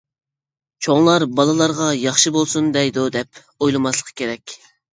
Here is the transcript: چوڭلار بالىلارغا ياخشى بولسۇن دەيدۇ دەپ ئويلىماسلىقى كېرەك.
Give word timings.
چوڭلار 0.85 1.25
بالىلارغا 1.41 1.91
ياخشى 2.05 2.35
بولسۇن 2.39 2.73
دەيدۇ 2.81 3.07
دەپ 3.19 3.45
ئويلىماسلىقى 3.45 4.21
كېرەك. 4.23 4.61